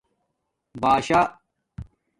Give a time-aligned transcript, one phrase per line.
[0.81, 1.21] بشْآ